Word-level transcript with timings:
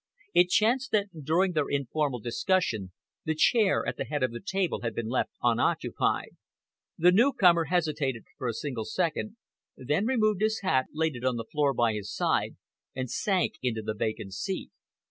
It 0.33 0.49
chanced 0.49 0.89
that 0.93 1.09
during 1.25 1.51
their 1.51 1.69
informal 1.69 2.19
discussion, 2.19 2.91
the 3.23 3.35
chair 3.35 3.85
at 3.85 3.97
the 3.97 4.03
head 4.05 4.23
of 4.23 4.31
the 4.31 4.41
table 4.43 4.81
had 4.81 4.95
been 4.95 5.09
left 5.09 5.29
unoccupied. 5.43 6.29
The 6.97 7.11
newcomer 7.11 7.65
hesitated 7.65 8.25
for 8.39 8.47
a 8.47 8.53
single 8.53 8.85
second, 8.85 9.37
then 9.77 10.07
removed 10.07 10.41
his 10.41 10.61
hat, 10.61 10.87
laid 10.91 11.15
it 11.15 11.23
on 11.23 11.35
the 11.35 11.45
floor 11.45 11.75
by 11.75 11.93
his 11.93 12.11
side, 12.11 12.55
and 12.95 13.11
sank 13.11 13.59
into 13.61 13.83
the 13.83 13.93
vacant 13.93 14.33
seat. 14.33 14.71